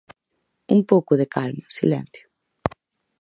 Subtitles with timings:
[0.75, 2.25] Un pouco de calma, silencio.